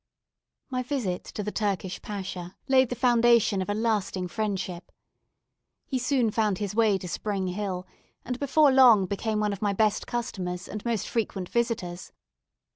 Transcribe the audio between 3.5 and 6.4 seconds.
of a lasting friendship. He soon